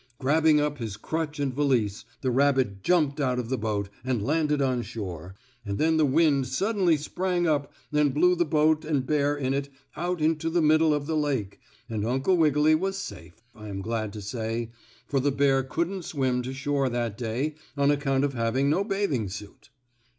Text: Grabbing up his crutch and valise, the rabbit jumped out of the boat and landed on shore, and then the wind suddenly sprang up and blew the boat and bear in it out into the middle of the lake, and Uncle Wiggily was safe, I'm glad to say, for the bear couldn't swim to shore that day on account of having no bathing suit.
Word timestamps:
Grabbing 0.17 0.59
up 0.59 0.79
his 0.79 0.97
crutch 0.97 1.39
and 1.39 1.53
valise, 1.53 2.05
the 2.21 2.31
rabbit 2.31 2.81
jumped 2.81 3.19
out 3.21 3.37
of 3.37 3.49
the 3.49 3.55
boat 3.59 3.87
and 4.03 4.25
landed 4.25 4.59
on 4.59 4.81
shore, 4.81 5.35
and 5.63 5.77
then 5.77 5.97
the 5.97 6.07
wind 6.07 6.47
suddenly 6.47 6.97
sprang 6.97 7.45
up 7.45 7.71
and 7.93 8.11
blew 8.11 8.33
the 8.33 8.43
boat 8.43 8.83
and 8.83 9.05
bear 9.05 9.37
in 9.37 9.53
it 9.53 9.69
out 9.95 10.19
into 10.19 10.49
the 10.49 10.59
middle 10.59 10.91
of 10.91 11.05
the 11.05 11.15
lake, 11.15 11.59
and 11.87 12.03
Uncle 12.03 12.35
Wiggily 12.35 12.73
was 12.73 12.97
safe, 12.97 13.43
I'm 13.55 13.83
glad 13.83 14.11
to 14.13 14.23
say, 14.23 14.71
for 15.05 15.19
the 15.19 15.29
bear 15.31 15.61
couldn't 15.61 16.01
swim 16.01 16.41
to 16.41 16.51
shore 16.51 16.89
that 16.89 17.15
day 17.15 17.53
on 17.77 17.91
account 17.91 18.23
of 18.23 18.33
having 18.33 18.71
no 18.71 18.83
bathing 18.83 19.29
suit. 19.29 19.69